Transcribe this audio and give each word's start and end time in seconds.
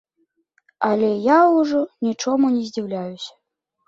Але 0.87 1.09
я 1.25 1.35
ўжо 1.57 1.81
нічому 2.07 2.47
не 2.55 2.63
здзіўляюся. 2.71 3.31